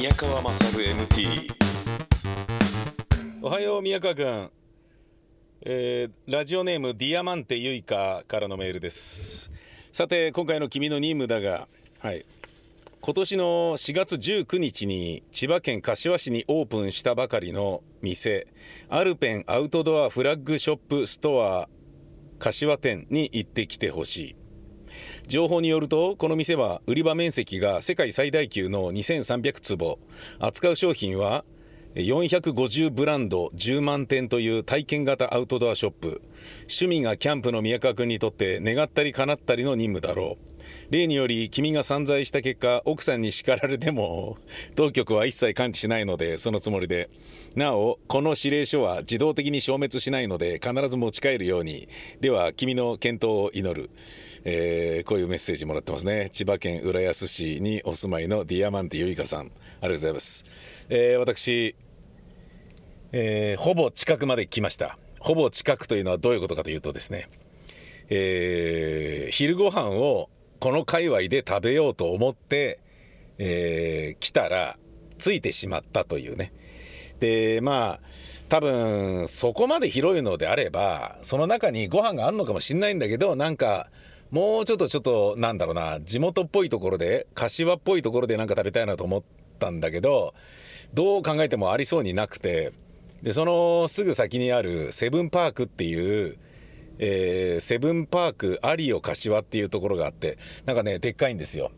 [0.00, 1.52] 宮川勝 MT
[3.42, 4.50] おはよう宮川君、
[5.60, 9.52] えーラジオネームディアマンテユイカからのメールです。
[9.92, 11.68] さて今回の君の任務だが
[11.98, 12.24] はい。
[13.02, 13.44] 今年の
[13.76, 18.46] 4月19日に千葉県柏市にオープンしたばかりの店
[18.88, 21.68] アルペンアウトドアフラッグショップストア
[22.38, 24.39] 柏店に行ってきてほしい。
[25.30, 30.00] 情報によるとこの店は売り場面積が世界最大級の2300坪。
[30.40, 31.44] 扱う商品は
[31.94, 36.20] 450ブランド10万点という体験型アウトドアショップ。
[36.62, 40.92] 趣味がキャンプの宮川君にとって願ったり叶ったりの任務だろう。
[40.92, 44.36] 例により君が散財した結果奥さんに叱られても
[44.74, 47.08] 当局は一切管理しないのでそのつもりで。
[47.54, 51.88] なおこの指令書は自動的に消滅しないので必ず持ち帰るように。
[52.20, 53.90] では君の健闘を祈る。
[54.44, 56.30] えーこういうメッセージもらってますね。
[56.32, 59.40] 千葉県浦安市にお住まいのディアマンティユイカさん。
[59.40, 60.44] ありがとうございます、
[60.88, 61.74] えー私、
[63.12, 64.98] えーほぼ近くまで来ました。
[65.18, 67.28] ほぼ近くというのはどういうことかというとですね。
[68.08, 72.80] えー昼ご飯をこの界隈で食べようと思って、
[73.38, 74.76] えー来たら
[75.18, 76.52] ついてしまったというね。
[77.20, 78.00] でまあ
[78.48, 83.90] 多分そこまで広いのであればその中にご飯があるのかもしれないんだけどなんか
[84.30, 89.22] もうちょっとちょっとなんだろうな地元っぽいところで柏っぽいところでなんか食べたいなと思っ
[89.58, 90.34] たんだけど
[90.94, 92.72] どう考えてもありそうになくて
[93.22, 96.38] でそのすぐ先にあるセブンパークっていう
[96.98, 101.72] えーセブンパークアリオ柏っていうところがあってなんかねでっかいんですよ。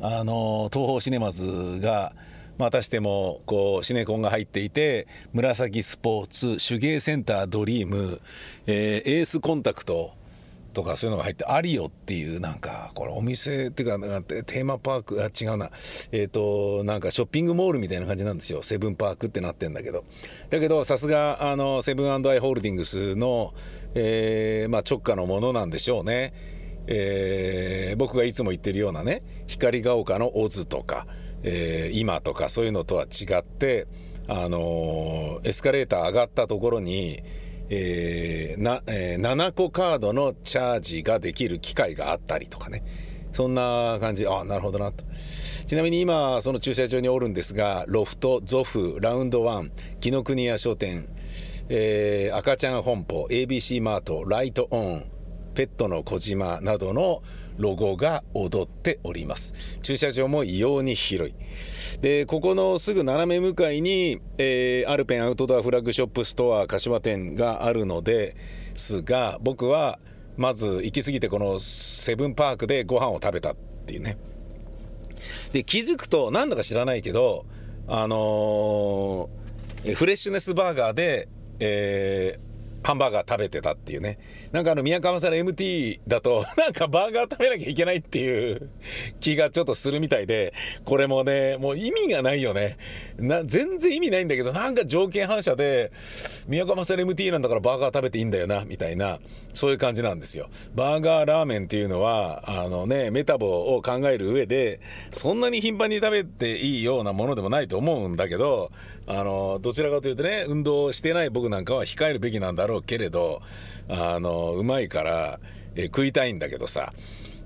[0.00, 2.14] あの東宝シネマズが
[2.58, 6.26] またしてもこうシネコンが入っていて紫スポー
[6.58, 8.20] ツ手芸センタードリーム、
[8.66, 10.12] えーエースコンタクト
[10.74, 15.70] とかそういうのが入ってアリオっていうなんかこれお店っていうかなんかテーマパークあ違うな。
[16.12, 18.62] えっ、となんかショッピングモールみたいな感じなんですよ。
[18.62, 20.04] セブンパークってなってんだけど。
[20.50, 23.54] だけどさすがあのセブンアイ・ホールディングスの、
[23.94, 26.34] えーまあ、直下のものなんでしょうね。
[26.86, 31.06] えー僕がいつも言ってるようなね光が丘のオズとか、
[31.42, 33.86] えー今とかそういうのとは違って、
[34.26, 37.22] あのエスカレーター上がったところに、
[37.70, 42.82] えーなえー7個カードのチャージができる機会があったりとかね。
[43.32, 44.26] そんな感じ。
[44.26, 45.04] あなるほどなと。
[45.66, 51.08] ちなみに今その駐車場におるんですがロフトゾフラウンドワン紀ノ国屋書店、
[51.68, 55.04] えー赤ちゃん本舗 ABC マートライトオン
[55.54, 57.22] ペットの小島などの
[57.56, 59.54] ロゴが踊っております。
[59.82, 61.34] 駐車場も異様に広い。
[62.00, 68.36] でここのすぐ斜め向かいに、えーアルペンアウトドアフラッグショップストア柏店があるので
[68.74, 69.98] すが僕は
[70.36, 74.18] まず行き過ぎてこのセブンパークでご飯を食べたっていうね。
[75.52, 77.46] で気づくとなんだか知らないけど
[77.86, 81.28] あのーフレッシュネスバーガーで、
[81.60, 82.53] えー
[82.84, 84.18] ハンバーガー食べてたっていうね。
[84.52, 88.68] なんかあの宮川さんの MT だと なんかバーガー食べなきゃいけないっていう
[89.20, 90.52] 気がちょっとするみたいで
[90.84, 92.76] これもねもう意味がないよね。
[93.16, 95.92] な全然意味ないんだけどなんか条件反射で
[96.46, 99.18] 宮川さんの MT なんだからバーガー食べていいんだよなみたいな
[99.54, 100.50] そういう感じなんですよ。
[100.74, 104.80] バーガーラーメンっていうのはあのねメタボを考える上で
[105.14, 108.70] そんなに頻繁に食べていいようなものでもないと思うんだけど
[109.06, 113.42] あのどちらかというとね運動してない僕なんかは控えるべきなんだろうけれど
[113.88, 115.40] あのうまいから、
[115.74, 116.92] えー食いたいんだけどさ、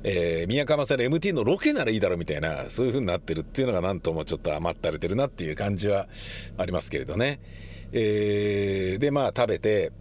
[0.04, 6.06] えー宮川さんの MT のロケならいいだろうみたいなそういう風になってるっていうのがなんともちょっと余ったれてるなっていう感じは
[6.56, 7.40] ありますけれどね。
[7.92, 9.92] えーでまあ食べて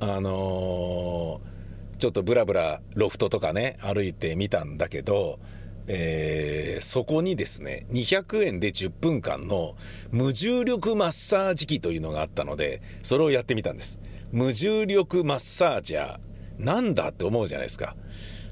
[0.00, 1.52] あのー
[1.98, 5.38] ちょっとブラブラロフトとかね歩いてみたんだけど、
[5.86, 9.76] えーそこにですね200円で10分間の
[10.10, 14.00] 無重力マッサージ機というのがあったのでそれをやってみたんです。
[14.32, 16.18] 無重力マッサージャー。
[16.58, 17.96] なんだって思うじゃないですか。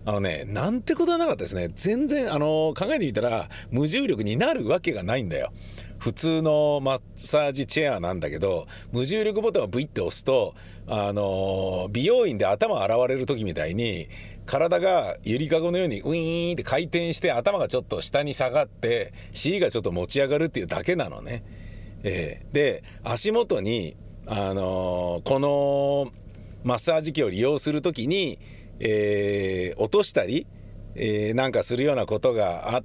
[0.05, 1.69] あのねなんてことはなかったですね。
[1.75, 5.53] 全然あの考えてみたら無重力になるわけがないんだよ。
[5.99, 10.55] 普通のマッサージチェアなんだけど無重力ボタンをブイって押すと
[10.87, 14.09] あの美容院で頭洗われる時みたいに
[14.51, 21.45] 体がゆりかごのようにウィーンって回転して頭がちょっと下に下がって尻がちょっと持ち上がるっていうだけなのね。
[22.03, 26.11] えーで足元に、あのこの
[26.65, 28.41] マッサージ機を利用する時に、
[28.81, 30.49] えー落としたり、
[30.97, 32.85] えなんかするようなことがあっ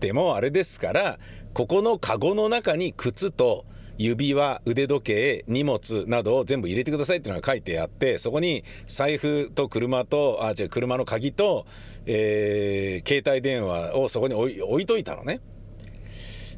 [0.00, 1.18] てもあれですから
[1.52, 3.66] ここのカゴの中に靴と
[3.98, 11.66] 指輪腕時計荷物などを全部入れてくださいっていうのが書いてあってそこに財布と車とあ違う車の鍵と、
[12.06, 15.40] えー携帯電話をそこに置いといたのね。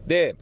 [0.06, 0.36] で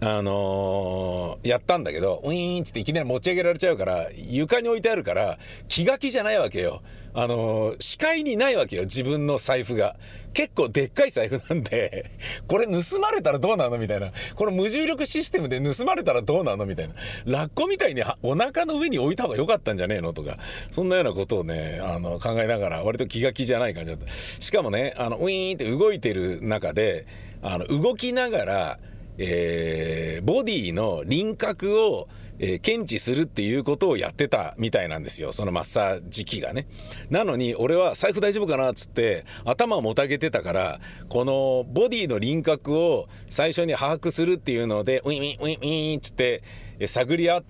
[0.00, 5.38] あのーやったんだけどウィーンっつっていきなり持ち上げられちゃうから床に置いてあるから
[5.68, 6.82] 気が気じゃないわけよ。
[7.14, 9.96] あのー視界にないわけよ自分の財布が。
[10.38, 12.12] 結構でっかい財布なんで
[12.46, 14.12] これ盗まれたらどうなのみたいな。
[14.36, 16.94] この無重力システムで盗まれたらどうなのみたいな。
[17.24, 20.36] ラッコみたいにお腹の上に置いた方が良かったんじゃねえのとか
[20.70, 24.06] そんなようなことをねあの考えながら割と気が気じゃない感じだった。
[24.12, 27.08] しかもねあのウィーンって動いてる中で
[27.42, 28.78] あの動きながら
[29.18, 35.32] えーボディの輪郭を、えー検知するっていうことをやってたみたいなんですよ。
[35.32, 36.68] そのマッサージ機がね。
[37.10, 38.70] なのに俺は財布大丈夫かな？
[38.70, 46.44] っつって頭をもたげてたからこのボディの輪郭を最初に把握するっていうのでウィンウィンウィンウィンっつって
[46.86, 47.44] 探り合っ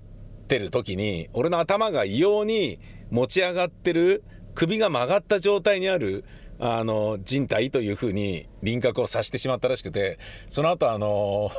[0.49, 2.81] てる時に俺の頭が異様に
[3.11, 4.25] 持ち上がってる
[4.55, 6.25] 首が曲がった状態にある
[6.59, 10.19] あの人体というふうに輪郭をさしてしまったらしくて
[10.49, 11.51] その後あの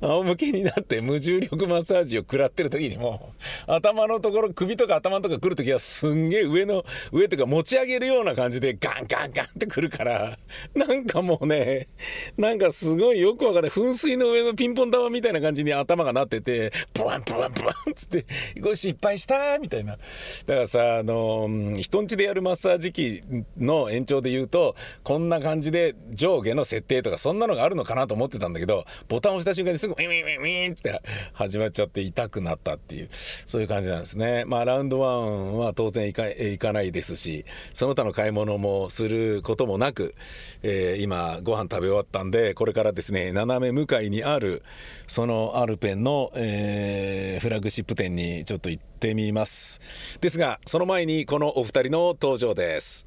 [0.00, 3.32] 仰向けになって無重力マッサージを食らってる時にも
[3.66, 10.38] 頭のところ首とか頭とか来る時はすんげえ上の上とか持ち上げるような感じでガンガンガンってくるから
[10.74, 11.88] なんかもうね
[12.36, 18.26] なんかすごいよくわかん噴水の上のピンポン玉みたいな感じに頭がなっててブワンブワンブワンっつって
[18.62, 19.96] これ失敗したみたいな。
[19.96, 21.48] だからさあの
[21.78, 23.22] 人んちでやるマッサージ機
[23.56, 31.02] の延長で言うとこんな感じで上下の設定とかそんなのがあるのかなと思ってたんだけどボタンを押した瞬間にすぐウィンウィンウィンウィンって
[31.32, 34.44] 始まっちゃって痛くなったっていうそういう感じなんですね。
[34.46, 37.44] まあラウンドワンは当然行か行かないですし
[37.74, 40.14] その他の買い物もすることもなく、
[40.62, 44.62] えー今ご飯食べ終わったんでこれからですね斜め向かいにある
[45.06, 49.80] そのアルペンの、えーフラッグシップ店にちょっと行ってみます。
[50.20, 53.06] ですがその前にこのお二人の登場です。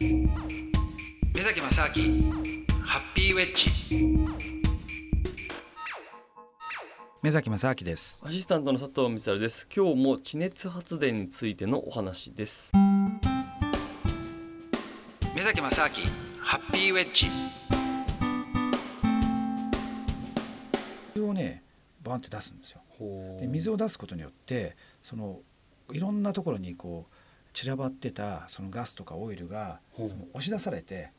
[0.00, 2.32] 目崎正明
[2.82, 4.57] ハッピーウェッジ。
[7.20, 9.66] 目崎正明ですアシスタントの佐藤光です。
[9.74, 12.72] 今日も地熱発電についてのお話です。
[15.34, 15.88] 目崎正明
[16.40, 17.26] ハッピーウェッジ
[21.16, 21.64] 水をね
[22.04, 22.82] バンって出すんですよ。
[23.40, 25.40] で水を出すことによってその
[25.92, 27.14] いろんなところにこう
[27.52, 31.10] 散らばってたそのガスとかオイルが押し出されて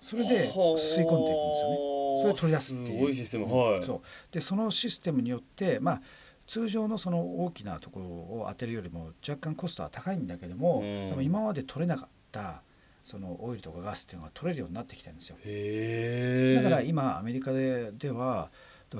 [0.00, 2.01] それで吸い込んでいくんですよね。
[2.22, 3.44] それを取り出すっていうすごいシステム。
[3.56, 3.84] はい。
[3.84, 6.02] そうでそのシステムによってまあ
[6.46, 12.62] 通常のその大きなところを当てるよりも若干コストは高いんだけども、うんでも今まで取れなかった
[13.04, 15.36] そのオイルとかガスっていうのが取れるようになってきたんですよ。
[15.36, 18.50] だから今アメリカででは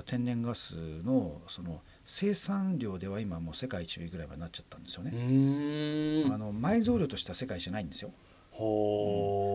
[0.06, 5.12] 天然ガスのその生産量では今もう世界一位ぐらいまでなっちゃったんですようね。
[6.32, 8.08] あの埋蔵量としては世界一じゃないんですよ。
[8.08, 8.14] ほ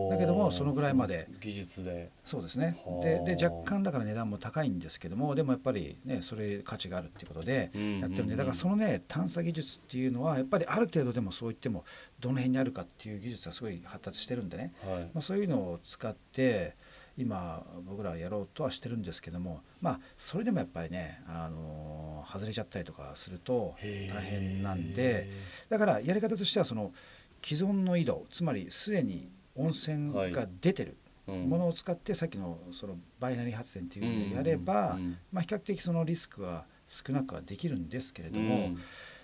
[0.09, 0.11] う。
[0.11, 2.11] だけどもそのぐらいまで技術で。
[2.23, 2.99] そうですねは。
[2.99, 11.85] あでで若干だから値段も高いんですけどもでもやっぱりねそれ価値があるっていうことでうんやってるんでだからそのね探査技術っていうのはやっぱりある程度でもそう言っても
[12.19, 14.73] どの辺にあるかっていう技術はすごい発達してるんでね。
[14.85, 15.01] はい。
[15.13, 16.75] まあ、そういうのを使って
[17.17, 25.29] 今僕らはやろうとはしてるんですけどもまあそれでもやっぱりね、あのー外れちゃったりとかすると大変なんで
[25.69, 26.91] だからやり方としてはその
[27.41, 30.97] 既存の井戸つまりすでに温泉が出てる
[31.27, 31.49] うん。
[31.49, 34.97] ものを使ってさっきのそのバイナリー発電っていうのをやれば、
[35.31, 38.77] まあ、比較的そのリスクは少なくはできるんですけれども、うん。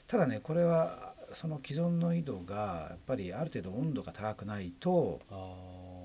[0.08, 5.22] ただねこれはその既存の井戸がやっぱりある程度温度が高くないと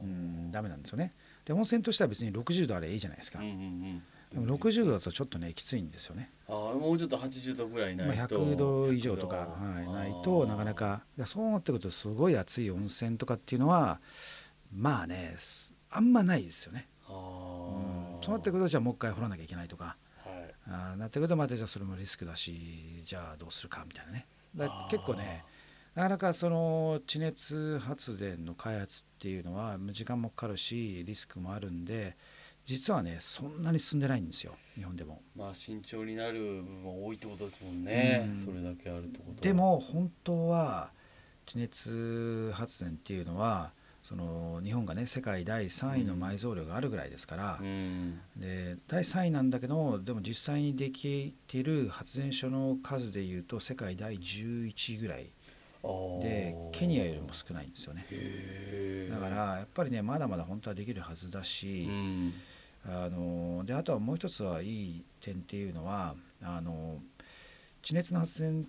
[0.02, 1.14] うんダメなんですよね。
[1.44, 4.02] で温泉としては別に60度あればいいじゃないですか、うんうんうん。
[4.32, 8.36] でも60度だとちょっとねきついんですよね、あーもうちょっと80度ぐらいまあ、ないと。
[8.38, 10.74] 100度以上とか、は100い、度ないとなかな。
[10.74, 11.02] か。
[11.24, 14.00] そうなってくるとすごい熱い温泉とかっていうのは
[14.72, 17.14] まあねすあんまないですよね、うん。
[18.22, 19.96] そうなってくるとじゃあもう一回掘らなきゃいけないとか。
[20.24, 20.54] はい。
[20.66, 24.26] あーなってくるとまたじゃあそれもリスクだしじゃあどうするかみたいなね。
[24.54, 25.44] だ結構ね
[25.94, 32.16] なかなかその地熱発電の開発っていうのは時間もかかるしリスクもあるんで
[32.68, 35.22] 実はねそんなに進んでないんですよ日本でも。
[35.34, 38.26] まあ慎重になる部分も多いってことですもんね。
[38.28, 39.36] うんそれだけあるってことは。
[39.40, 40.90] でも本当は
[41.46, 43.72] 地熱発電っていうのは
[44.02, 48.20] その日本がね世界第3位の埋蔵量があるぐらいですから、うん。
[48.36, 55.30] で第3位なんだけどでも実際にできている発電所の数でいうと世界第11位ぐらい
[56.20, 58.04] でケニアよりも少ないんですよね
[59.10, 62.34] だからやっぱりねまだまだ本当はできるはずだし、うん
[62.86, 66.98] あのであとはもう一つはいい点っていうのはあの
[67.82, 68.66] 地熱の発電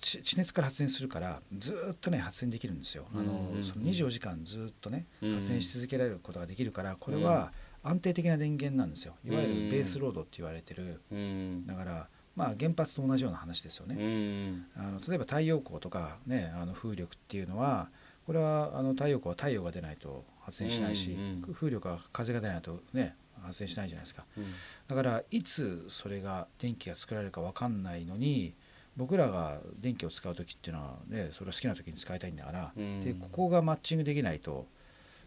[0.00, 3.06] 地地熱から発電するからずーっとね発電できるんですよ。
[3.14, 3.58] あうんうんうん。
[3.58, 9.14] のその24時間ずーっとねうん発電し続けられることができるからこれは安定的な電源なんですよ。
[9.24, 9.64] いわゆうん。
[9.66, 11.00] るベースロードって言われてる。
[11.10, 11.66] うん。
[11.66, 14.66] だからまあ原発と同じような話ですよね、うん。
[14.76, 17.88] あの例えば太陽光とか、ね、あの風力っていうのは
[18.26, 24.24] これはあの太陽光は太陽が出ないと発電しないし、うんうん風力は風が出ないと、ね、発電しないじゃないですか。
[24.38, 24.44] うん。
[24.86, 28.54] だからいつそれが電気が作られるか分かんないのに
[28.96, 33.00] 僕らが電気を使う時っていうのは、ね、それを好きな時に使いたいんだから、うん。
[33.00, 34.66] でここがマッチングできないと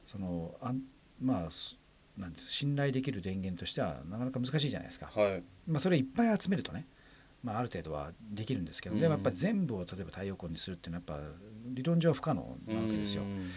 [0.06, 0.82] そのあん
[1.22, 1.78] まあす
[2.18, 5.12] なんです信頼できる電源としてはなかなか難しいじゃないですか。
[5.14, 5.44] はい。
[5.68, 6.86] まあ、それいっぱい集めるとね、
[7.44, 9.02] まあ、ある程度はできるんですけど、うん。
[9.02, 11.34] でもやっぱり全部を例えば太陽光にするっていうのはやっぱ
[11.74, 13.50] 理論上不可能なわけですよ、うん。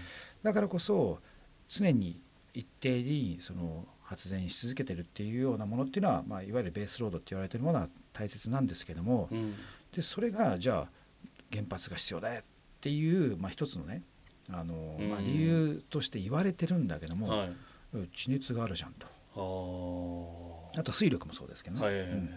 [0.42, 1.21] だからこそ
[1.69, 2.21] 常に
[2.54, 9.54] 一定にその発電し続けてるっていうようなものっていうのは、まあ、いわゆるベースロードって言われてるものは大切なんですけども、うん。
[9.95, 10.88] でそれがじゃあ
[11.50, 12.45] 原発が必要だよっ
[12.81, 14.02] ていう、まあ、一つのね
[14.50, 17.52] あの、まあ、うん理由として言われてるんだけども、はい。
[18.14, 19.07] 地熱があるじゃんと。
[20.75, 22.12] ああと水力もそうですけどね、はいはいはい。
[22.12, 22.31] うん。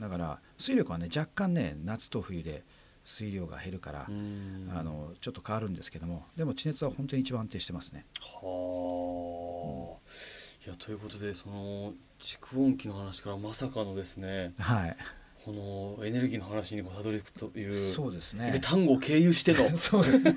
[0.00, 2.64] だから水力はね若干ね夏と冬で
[3.04, 4.70] 水量が減るから、うん。
[4.74, 8.06] あのちょっと変わるんですけどもでも地熱は本当に一番安定してますね。
[8.20, 14.96] はあ、いやということでその蓄音機の話からまさかのですねはい。
[15.44, 19.70] このエネルギーの話にたどり着くというそうですでね単語を経由しての。
[19.78, 20.34] そうですね。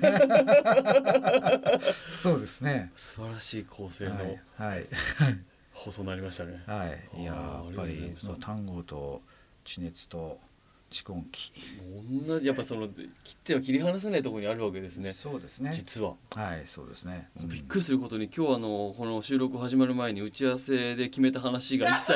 [2.14, 2.90] そうですね。
[2.96, 4.38] 素晴らしい構成のはい。
[4.56, 4.86] はい、
[5.72, 6.62] 放送になりましたね。
[6.66, 9.20] はい、いややっぱり単語と
[9.64, 10.40] 地熱と
[10.94, 11.52] 蓄音機、
[12.26, 15.12] 同じやっぱその切っては切り離せないところにあるわけですね。
[15.12, 15.72] そうですね。
[15.74, 16.14] 実は。
[16.30, 17.48] はいそうですね、うん。
[17.48, 22.14] びっくりすることに今日あのこの収録始まる前に打ち合わせで決めた話が一切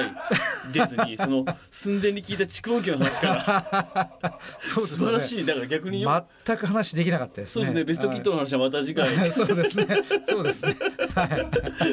[0.73, 4.19] 出ずに その寸前に聞いた蓄音機の話から。
[4.61, 4.89] そうね。
[4.89, 5.45] 素晴らしい。
[5.45, 6.27] だから逆によ。
[6.45, 7.53] 全く話できなかったですね。
[7.53, 7.85] そうですね。
[7.85, 9.15] ベストキットの話はまた次回。
[9.17, 9.33] はい。
[9.33, 9.87] そうですね。
[10.29, 10.77] そうですね。
[11.15, 11.41] はい。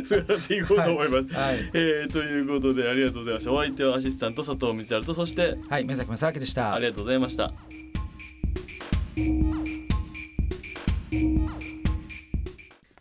[0.05, 1.33] 伺っていこうと思います。
[1.33, 1.71] はい。
[1.73, 3.51] えーということでありがとうございました。
[3.51, 5.85] お相手はアシスタント佐藤光晴とそしてはい。
[5.85, 7.53] 目崎正明でしたありがとうございました。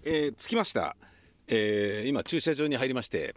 [0.07, 0.97] えー着きました、
[1.49, 3.35] えー今駐車場に入りまして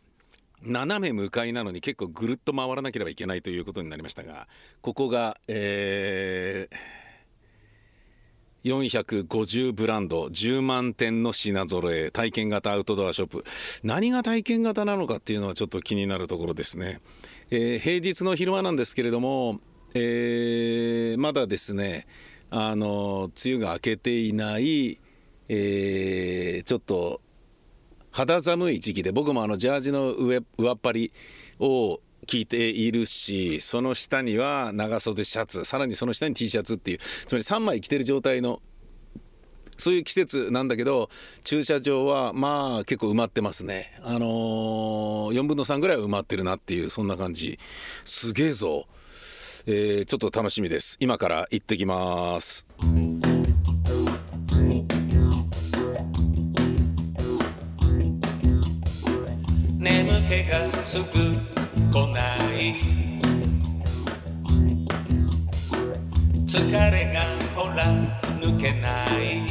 [0.62, 4.48] 斜め向かいなのに結構ぐるっと回らなければいけないということになりましたが
[4.82, 6.76] ここが、えー
[8.64, 13.46] 450ブランド10万点の品揃え体験型アウトドアショップ。
[13.84, 17.00] 何が体験型なのかっていうのはちょっと気になるところですね、
[17.50, 19.62] えー平日の昼間なんですけれども、
[20.00, 22.06] えーまだですね
[22.50, 25.00] あの梅雨が明けていない、
[25.50, 27.22] えーちょっと
[28.12, 31.14] 肌寒い時期で僕もあのジャージの上上っ張り
[31.60, 38.62] を着ているしその下には長袖シャツさらにその下に T シャツっていうつまり3枚着てる状態の
[39.78, 41.10] そういう季節なんだけど
[41.44, 44.00] 駐車場はまあ結構埋まってますね。
[44.04, 47.60] あのー、4分の3ぐらい埋まってるなっていうそんな感じ。
[48.04, 48.88] すげえぞ、
[49.70, 50.96] えーちょっと楽しみです。
[51.02, 52.66] 今から行ってきます。
[59.78, 61.04] 眠気がすぐ
[61.92, 62.22] 来な
[62.56, 62.80] い。
[66.46, 67.20] 疲れが
[67.54, 67.84] ほら
[68.40, 68.88] 抜けな
[69.20, 69.46] い。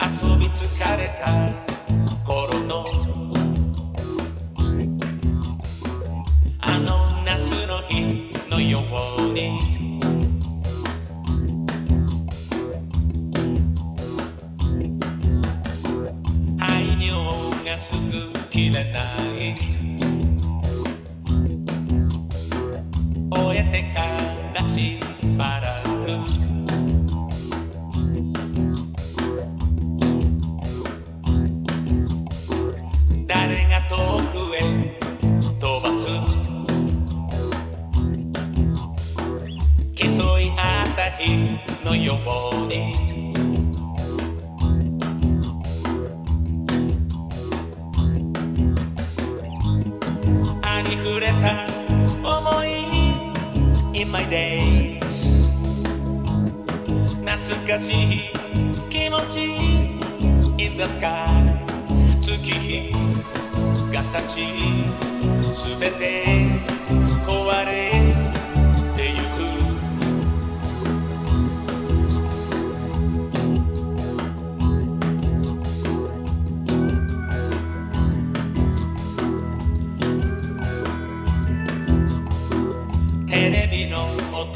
[0.00, 1.71] 遊び疲れた。
[9.32, 9.98] に
[16.58, 19.56] 排尿がすぐ切れない。
[23.30, 24.00] 終えてか
[24.54, 25.00] らし
[41.92, 42.94] のように。
[50.62, 51.66] ありふれた
[52.26, 52.68] 思い
[53.92, 55.02] In my days
[57.26, 58.32] 懐かしい
[58.88, 59.44] 気持ち
[60.56, 61.26] In the sky
[62.22, 62.92] 月日
[63.92, 66.71] が立ちすべて。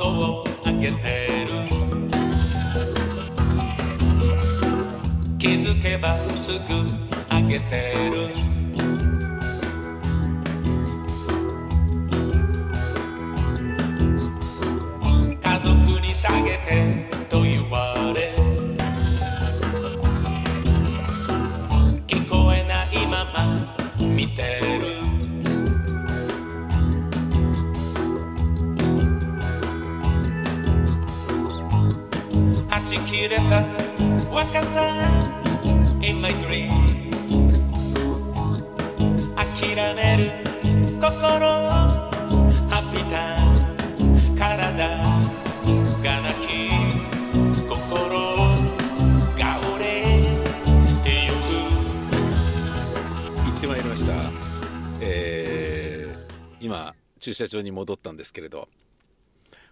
[0.08, 1.68] をあげてる」
[5.38, 6.58] 「気づけばすぐ
[7.28, 8.30] あげてる」
[34.36, 34.92] 若さ
[36.02, 36.68] In my dream.
[39.34, 40.30] 諦める
[41.00, 41.08] 心。
[41.08, 44.36] ハッピーターン。
[44.36, 45.02] 体が
[46.20, 46.68] 泣き
[47.66, 48.12] 心
[49.38, 49.42] が
[49.74, 49.88] 折れ
[51.02, 51.48] てゆく。
[53.42, 54.12] 行ってまいりました、
[55.00, 56.16] えー
[56.60, 58.68] 今駐車場に戻ったんですけれど、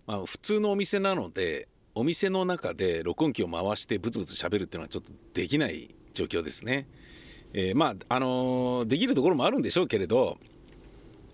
[0.07, 6.87] まあ、普通のお店なのでお店の中で録音機を回してブツブツ喋るっていうのはちょっとできない状況ですね。
[7.53, 10.39] えーまああのーできるところもあるんでしょうけれど、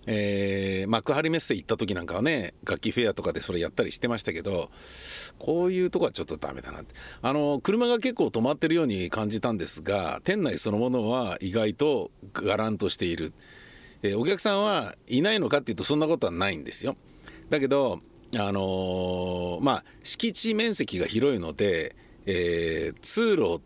[0.05, 4.69] えー幕張メッセ行った時なんかはね楽器フェアとかでそれやったりしてましたけど
[5.39, 6.93] こういうとこはちょっとダメだなって。
[7.23, 13.33] あのー車が結構止まってるように感じたんですが店内そのものは意外とがらんとしている、
[14.03, 16.95] えお客さんはいないのかっていうとそんなことはないんですよ。
[17.49, 17.99] だけど
[18.37, 21.95] あのーまあ敷地面積が広いので、
[22.25, 23.61] えー通路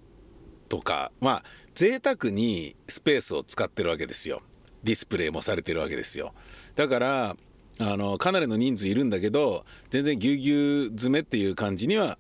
[0.70, 1.44] とかまあ
[1.74, 4.42] 贅沢にスペースを使ってるわけですよ。
[4.84, 6.34] ディスプレイもされてるわけですよ。
[6.76, 7.38] だから
[7.78, 12.18] あのかなりの人数いるんだけど全然ぎゅうぎゅう詰めっていう感じには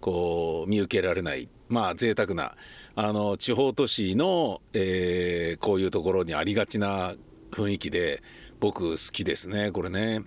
[0.00, 1.48] こう見受けられない。
[1.68, 2.56] まあ贅沢な
[2.94, 7.14] あの地方都市の、えーこういうところにありがちな
[7.50, 8.22] 雰囲気で
[8.60, 10.22] 僕好きですねこれね。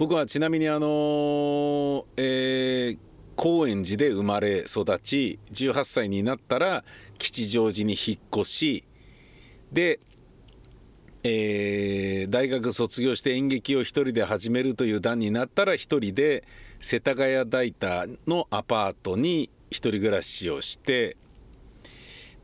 [0.00, 2.98] 僕はちなみにあのえー
[3.36, 6.84] 高円寺で生まれ育ち18歳になったら
[7.18, 8.84] 吉祥寺に引っ越し
[9.70, 10.00] で、
[11.22, 16.44] えー大学卒業して演劇を一人で始めるという段になったら一人で
[16.78, 21.18] 世田谷代田のアパートに一人暮らしをして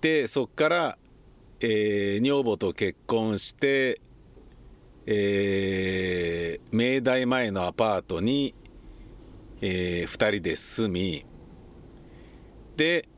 [0.02, 0.98] でそっから、
[1.60, 4.02] えー女房と結婚して、
[5.06, 6.05] えー
[6.76, 8.54] 明大前のアパートに、
[9.62, 11.24] え2人で住み
[12.76, 13.08] で、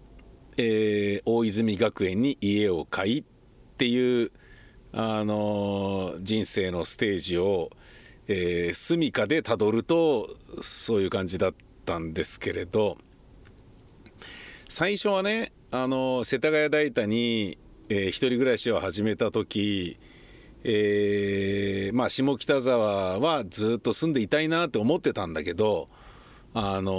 [0.56, 3.24] えー大泉学園に家を買いっ
[3.76, 4.30] ていう、
[4.92, 7.70] あのー人生のステージを、
[8.28, 12.98] えー、住処でたどるとそういう感じだったんですけれど
[14.68, 19.98] 最初はね、あのー世田谷代田に、えー一人暮らしを始めた時
[20.64, 25.88] えーまあ下北沢はずっと住んでいたいなって思ってたんだけど
[26.54, 26.92] あの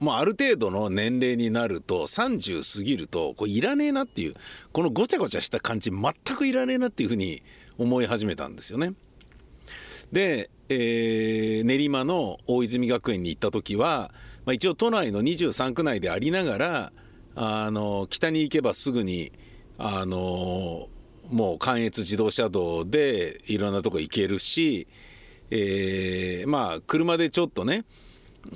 [0.00, 4.34] ーまあある程度の年齢になると30過ぎるとこれいらねえなっていう
[4.72, 7.42] このごちゃごちゃした感じ全くいらねえなっていうふうに
[7.78, 8.94] 思い始めたんですよね。
[10.12, 14.12] で、えー練馬の大泉学園に行った時は、
[14.44, 16.92] まあ、一応都内の23区内でありながら
[17.34, 19.32] あの北に行けばすぐに
[19.78, 20.88] あの
[21.32, 24.86] もう関越自動車道でいろんなとこ行けるし、
[25.50, 27.84] えーまあ車でちょっとね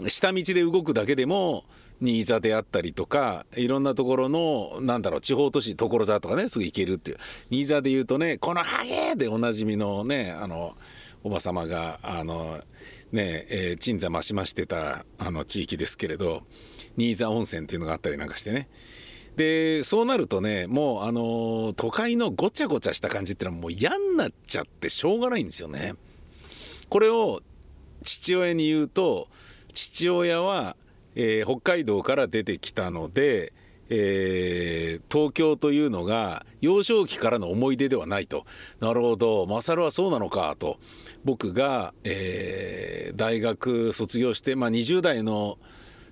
[0.09, 1.65] 下道で動くだけでも
[2.03, 7.19] 新座であったりとかいろんなところのなんだろう地方都市所沢とかねすぐ行けるっていう
[7.51, 10.77] 新座で言うとね「このハゲ!」でおなじみのねあの
[11.25, 12.61] おば様があの
[13.11, 16.43] ねえー鎮座増しましてたあの地域ですけれど
[16.99, 18.69] 新座温泉っていうのがあったりなんかしてね
[19.37, 25.95] でそうなるとねもうあの都会のごちゃごちゃした感じってのはもう嫌になっちゃってしょうがないんですよね。
[26.89, 27.43] これを
[28.03, 29.29] 父親に言うと
[29.75, 30.77] 父親は、
[31.15, 33.53] えー北海道から出てきたので、
[33.91, 38.47] えー東京というのが幼少期からの思い出ではないと。
[38.81, 40.79] なるほど勝はそうなのかと。
[41.25, 45.59] 僕が、えー大学卒業して、まあ、20代の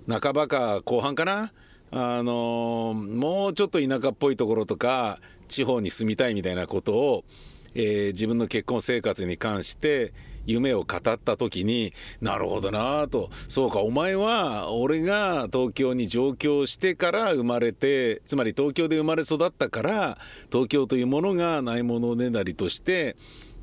[0.08, 1.52] 半ばか後半かな。
[1.96, 7.24] あのもうちょっと田舎っぽいところとか地方に住みたいみたいなことを、
[7.74, 10.12] えー自分の結婚生活に関して
[10.44, 20.18] 夢を語った時になるほどなとそうかお前は俺が東京に上京してから生まれてつまり東京で生まれ育ったから
[20.50, 23.16] 東京というものがないものねだりとして、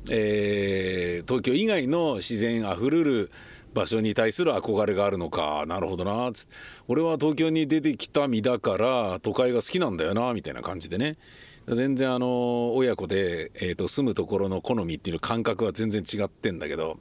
[0.08, 3.30] えー東京以外の自然あふれる
[3.74, 5.64] 場所に対する憧れがあるのか。
[5.66, 6.30] なるほどな。
[6.32, 6.52] つって。
[6.88, 11.16] 俺は東京に出てきた身だから都会が好きなんだよなみたいな感じでね。
[11.68, 16.98] 全然あの親子で、えーと住むところの好みっていう感覚は全然違ってんだけど。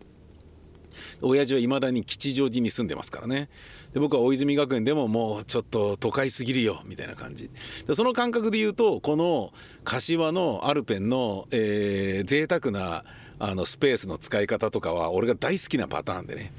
[1.21, 3.49] 親父はいまだに吉祥寺に住んでますからね。
[3.93, 7.49] で僕は大泉学園でももうちょっと都会すぎるよみたいな感じ。
[7.88, 9.51] でその感覚で言うとこの
[9.84, 13.03] 柏のアルペンの、えー、贅沢な
[13.43, 16.54] あのスペースの使い方とかは俺が大好きなパターンでね。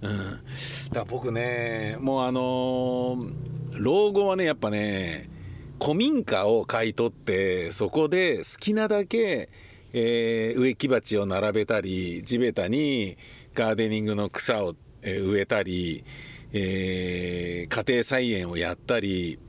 [0.00, 0.40] うん、だか
[0.92, 5.28] ら僕ねもうあのー老後はねやっぱね
[5.82, 9.50] 古民家を買い取ってそこで好きなだけ、
[9.92, 13.16] えー植木鉢を並べたり地べたに
[13.54, 16.04] ガーデニングの草を、え植えたり、
[16.52, 19.40] えー家庭菜園をやったり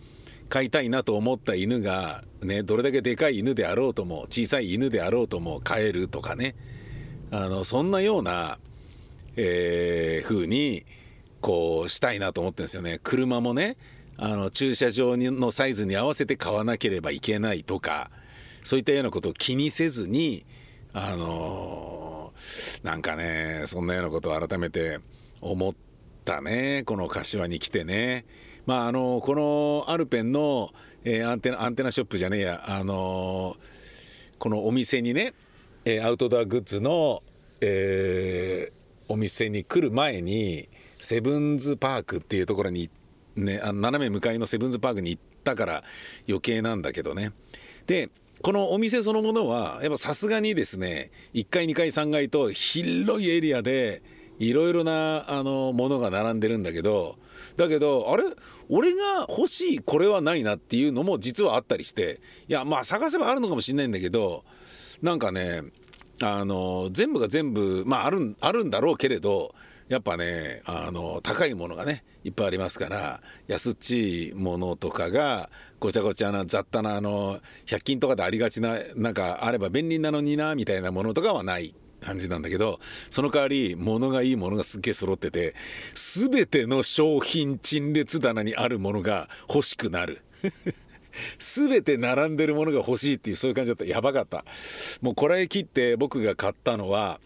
[0.49, 6.55] 飼いたいなと思った犬が、ね、どれだけでかい犬であろうとも小さい犬であろうとも飼えるとかね。
[7.31, 8.57] あのそんなような、
[9.35, 10.85] えー風に
[11.41, 12.99] こうしたいなと思ってるんですよね。
[13.01, 13.77] 車もね
[14.17, 18.11] あの駐車場のサイズに合わせて買わなければいけないとか
[18.63, 20.45] そういったようなことを気にせずに
[20.91, 24.99] あのーなんかねそんなようなことを改めて
[25.41, 25.73] 思っ
[26.25, 26.83] たね。
[26.85, 28.25] この柏に来てね。
[28.65, 30.71] まああのこのアルペンの、
[31.03, 32.63] えーアンテナアンテナショップじゃねえや。
[32.67, 35.33] あのーこのお店にね、
[35.85, 37.23] えーアウトドアグッズの、
[37.61, 38.79] えー
[39.11, 42.91] お店に来る前にセブンズパークっていうところに、
[43.35, 45.83] ね、あ斜め向かいのセブンズパークに行ったから
[46.27, 47.31] 余計なんだけどね。
[47.87, 48.11] で
[48.43, 54.03] このお店そのものはやっぱさすがにですね1階2階3階と広いエリアで
[54.37, 57.17] いろいろなあのものが並んでるんだけど
[57.57, 58.23] だけどあれ？
[58.69, 64.45] 俺が欲しいこれはないなっていうのも実はあったりしていやまあ探せばあるのかもしれないんだけど
[65.01, 65.63] なんかね
[66.21, 69.55] あの全部が全部まああるあるんだろうけれど
[69.87, 85.55] やっぱねあの高いものがねいっぱいありますから安っちいものとかがごちゃごちゃな雑多なあの100均とかでありがちななんかあれば便利なのになみたいなものとかはない感じなんだけどその代わり物がいいものがすっげえ揃ってて
[85.95, 90.21] 全ての商品陳列棚にあるものが欲しくなる。
[91.39, 93.85] 全て並んでるものが欲しいっていうそういう感じだった。
[93.85, 94.45] やばかった。
[95.01, 97.19] もうこれ切って僕が買ったのは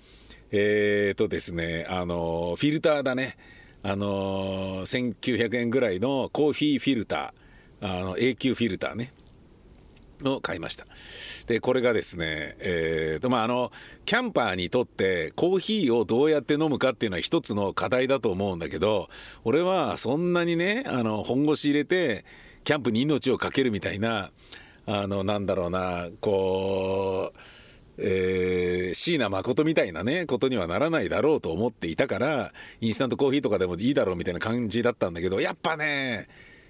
[0.51, 3.37] えー、とですねあのフィルターだね。
[3.85, 7.99] あの1900円ぐらいのコーヒーフィルター。
[7.99, 9.13] あの永久フィルターね。
[10.23, 10.85] を買いました。
[11.47, 13.71] でこれがですねえーとまああの
[14.05, 19.09] キャンパーにとってコーヒーをどうやって飲むかっていうのは一つの課題だと思うんだけど
[19.43, 22.25] 俺はそんなにねあの本腰入れて
[22.63, 24.31] キャンプに命を懸けるみたいな
[24.85, 27.39] あのなんだろうなこう
[27.97, 36.27] えー椎名誠みたいなねことにはならないだろうと思っていたからインスタントコーヒーとかでもいいだろうみたいな感じだったんだけどやっぱね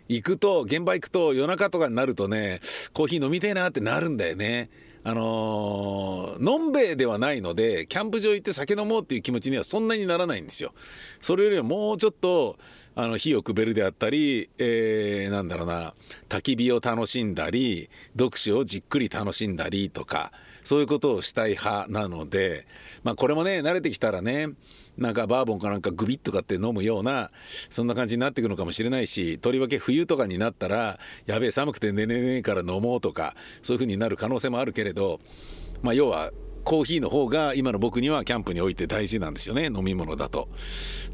[0.09, 2.59] 行くと現場行くと夜中とかになるとね
[2.93, 4.69] コーヒー飲みてえなってなるんだよね。
[5.05, 10.73] あのーのんべえではないのでキャンプ場行って酒飲もうっていう気持ちにはそんなにならないんですよ。
[11.19, 12.57] それよりはもうちょっと
[12.95, 15.93] あの火をくべるであったり、えーなんだろうな
[16.29, 20.31] 焚き火を楽しんだり読書をじっくり楽しんだりとか
[20.63, 22.65] そういうことをしたい派なので
[23.03, 24.49] まあこれもね慣れてきたらね
[24.97, 27.31] なんかバーボンかなんかグビッとかって飲むような
[27.69, 35.19] そんな感じになっていくのかもしれないしとりわけ冬とかになったらやべえ寒くて寝れねえから飲もうとかそういう風になる可能性もあるけれど
[35.81, 36.31] まあ要は
[36.63, 40.49] コーヒーの方が今の僕にはキャンプにおいて大事なんですよね飲み物だと。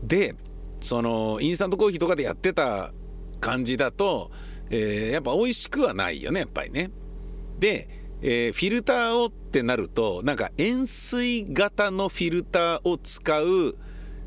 [0.04, 0.36] で
[0.82, 2.94] そのインスタントコーヒーとかでやってた
[3.40, 4.32] 感じだと、
[4.70, 6.92] えーやっぱ美味しくはないよねやっぱりね。
[7.58, 7.90] で、
[8.22, 13.76] えーフィルターをってなるとなんか円錐型のフィルターを使う、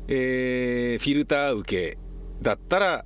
[0.09, 1.97] えーフィルター受け
[2.41, 3.05] だったら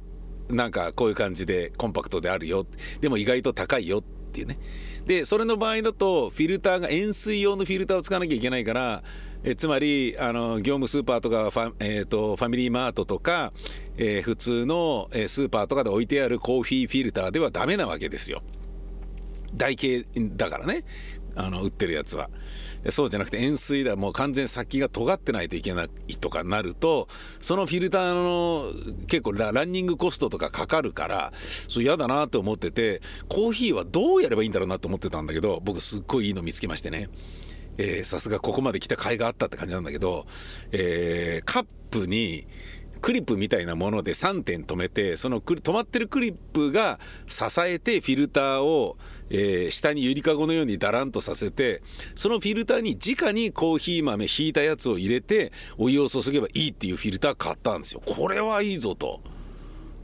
[0.50, 2.66] なんかこういう感じでコンパクトであるよ。
[3.02, 4.58] でも意外と高いよっていうね。
[5.06, 9.04] でそれの場合だとフィルターが円錐用のフィルターを使わなきゃいけないから
[9.44, 13.54] えつまりあの業務スーパーとかファ,、えー、とファミリーマートとか、
[13.96, 18.42] えー普通のスーパーとかで置いてあるコーヒーフィルターではダメなわけですよ。
[19.54, 20.84] 台形だからね。
[21.38, 22.30] あの売ってるやつは。
[22.84, 27.08] でそうじゃなくて円錐だもう完全に先が尖ってないといけないとかなると
[27.40, 28.72] そのフィルターの
[29.08, 37.10] 結構ランニングコストとかかかるからそう嫌だなと思っててコーヒーはどうやればいいんだろうなと思ってたんだけど僕すっごいいいの見つけましてね。
[38.04, 40.26] さすがここまで来た甲斐があったって感じなんだけど、
[40.72, 42.48] えーカップに
[43.02, 48.98] クリップみたいなもので3点止めてその止まってるクリップが支えてフィルターを、
[49.30, 51.82] えー下にゆりかごのようにだらんとさせて
[52.16, 58.02] そのフィルターに直にコーヒー豆ひいたやつを入れてお湯を注げばいいっていうフィルター買ったんですよ。
[58.06, 59.22] これはいいぞと。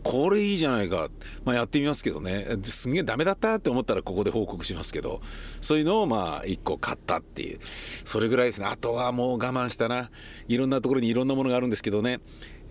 [0.03, 1.10] これいいじゃないか、
[1.45, 2.45] まあ、やってみますけどね。
[2.63, 5.21] すんげえダメだったって思ったらここで報告しますけど。
[5.62, 7.60] そういうのをまあ1個買ったっていう。
[8.03, 8.67] それぐらいですね。
[8.67, 10.12] あとはもう我慢したな。
[10.49, 12.19] いろんなところにいろんなものがあるんですけどね。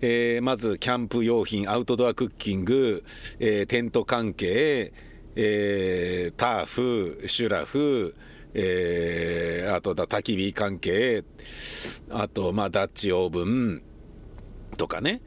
[0.01, 3.03] えー、まずキャンプ用品アウトドアクッキング、
[3.39, 4.93] えー、テント関係、
[5.35, 8.13] えー、ターフシュラフ
[8.55, 11.23] えー、あとだ焚き火関係
[12.11, 13.81] あとまあダッチオーブン
[14.77, 15.21] とかね。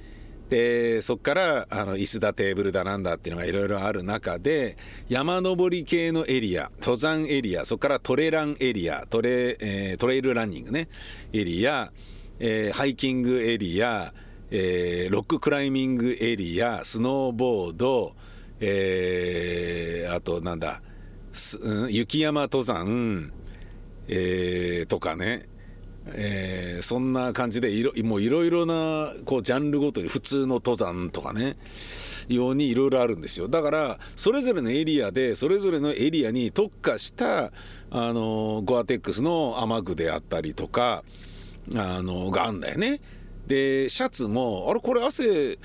[0.49, 4.77] でそこからあの椅子だテーブルだなんだっていうのがいろいろある中で
[5.09, 10.89] 山登り系のエリア登山エリアそこからトレランエリアトレ,、えー、トレイルランニングね
[11.33, 11.91] エリア、
[12.39, 14.15] えー、ハイキングエリア、
[14.51, 18.15] えー、ロッククライミングエリアスノーボード、
[18.61, 20.83] えー、あとなんだ
[21.61, 23.31] うん、雪山登山、
[24.09, 25.47] えー、とかね、
[26.07, 31.57] えー、そんな感じでいろもういろいろなこうジャンルごとに普通の登山とかね。
[32.29, 33.49] ようにいろいろあるんですよ。
[33.49, 37.53] だからそれぞれのエリアでそれぞれのエリアに特化した
[37.91, 41.05] あのゴアテックスの雨具であったりとか
[41.75, 43.01] あのがあるんだよね。
[43.47, 45.59] でシャツもあれこれ汗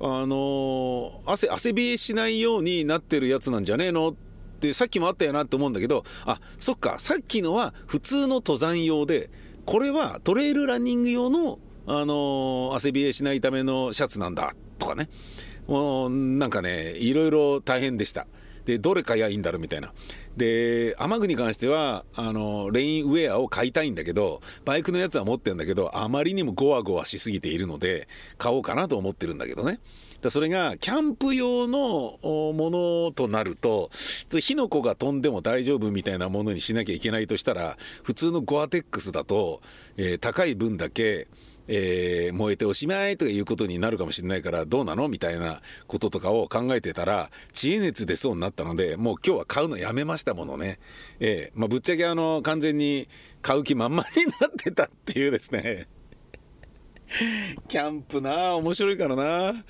[0.00, 4.08] あの汗汗冷えしないようになってるやつなんじゃねえの？
[4.10, 4.14] っ
[4.60, 9.28] てさっきもあったよなって思うんだけどあそっかさっきのは普通の登山用で
[9.64, 15.08] これはトレイルランニング用の、あの、汗冷えしないためのシャツなんだとかね。
[15.68, 18.26] もうなんかねいろいろ大変でした。
[18.64, 19.92] でどれ買やいいんだろうみたいな。
[20.36, 29.80] で雨具に関してはあのレインウェアを買いたいんだけどバイクのやつは持ってるんだけどあまりにもゴワゴワしすぎているので買おうかなと思ってるんだけどね。
[30.22, 33.90] だそれがキャンプ用のものとなると
[34.38, 39.60] 火の粉が飛んでも大丈夫みたいなものにしなきゃいけないとしたら普通のゴアテックスだと、
[39.96, 41.26] えー、高い分だけ
[41.68, 50.78] えー、燃えておしまいとかいうことになるかもしれないからどうなのみたいなこととかを考えてたら知恵熱出そうになったのでもう今日は買うのやめましたものね、
[51.20, 53.08] えーまあ、ぶっちゃけあの完全に
[53.40, 55.88] 買う気満々になってたっていうですね。
[57.68, 59.64] キャンプな面白いからな。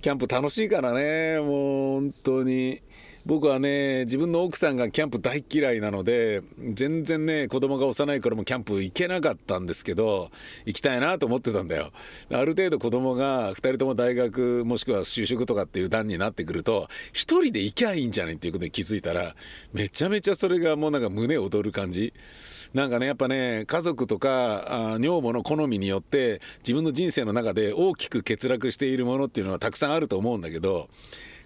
[0.00, 2.82] キャンプ楽しいからねもう本当に。
[3.28, 6.40] 僕はね自分の奥さんがキャンプ大嫌いなので
[6.72, 10.30] 全然ね子供が幼い頃もキャンプ行けなかったんですけど
[10.64, 11.92] 行きたいなと思ってたんだよ。
[12.32, 19.34] ある程度子供が2人とも大学もしくは就職とかっていう段になってくると1人で行きゃいいんじゃないっていうことに気づいたら
[19.74, 22.14] めちゃめちゃそれがもうなんか胸躍る感じ。
[22.72, 30.88] なんかねやっぱね家族とかあ女房の好みによって自分の人生の中で大きく欠落しているものっていうのはたくさんあると思うんだけど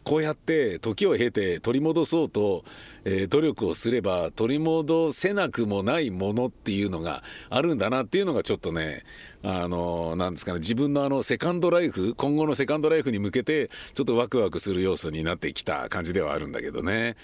[0.05, 2.65] こうやって時を経て取り戻そうと、
[3.05, 9.05] えー、努力をすれば取り戻せなくもないものっていうのがあるんだなっていうのがちょっとね
[9.43, 17.17] あのなんですかね自分のあのセカンドライフ今後のセカンドライフに向けてちょっとワクワクする要素になってきた感じではあるんだけどね。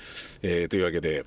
[0.43, 1.25] えー、というわけで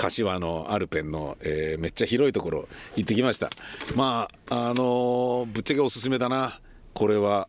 [0.00, 3.50] 柏のアルペンの、えー、めっちゃ広いところ行ってきました
[3.94, 6.58] まああの、ぶっちゃけおすすめだな
[6.94, 7.48] これは、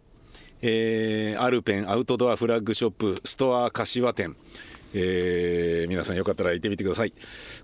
[0.62, 4.36] えー、アルペンアウトドアフラッグショップストア柏店。
[4.94, 7.14] えー、皆さんよかったら行ってみてください。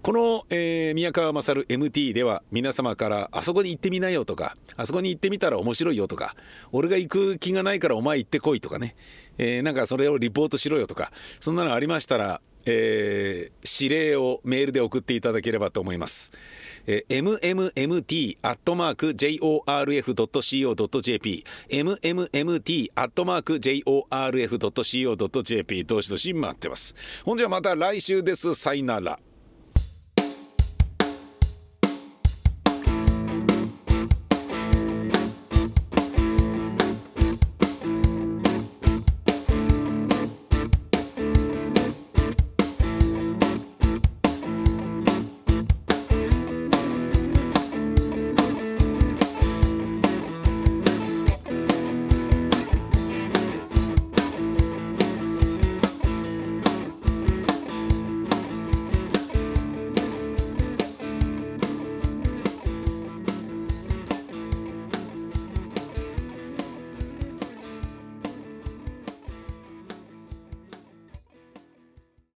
[0.01, 6.35] この、えー、宮川勝 MT では皆様からあそこに行ってみなよとかあそこに行ってみたら面白いよとか
[6.71, 8.95] 俺が行く気がないからお前行ってこいとかね、
[9.37, 16.31] えー、なんかそれをリポートしろよとかそんなのありましたらえー、指令をメールで送っていただければと思います。
[16.85, 18.43] えー、mmmt.jorf.co.jp
[21.69, 22.33] mmmt.jorf.co.jp
[25.85, 26.95] どしどし待ってます。
[27.23, 28.53] ほんじゃまた来週です。
[28.53, 29.19] さいなら。